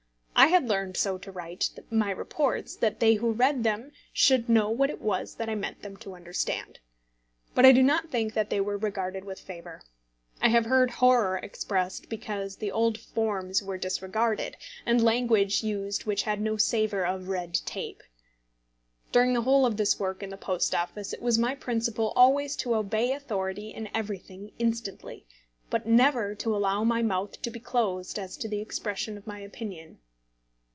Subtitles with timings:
[0.33, 4.71] I had learned so to write my reports that they who read them should know
[4.71, 6.79] what it was that I meant them to understand.
[7.53, 9.83] But I do not think that they were regarded with favour.
[10.41, 16.23] I have heard horror expressed because the old forms were disregarded and language used which
[16.23, 18.01] had no savour of red tape.
[19.11, 22.55] During the whole of this work in the Post Office it was my principle always
[22.57, 25.27] to obey authority in everything instantly,
[25.69, 29.37] but never to allow my mouth to be closed as to the expression of my
[29.39, 29.99] opinion.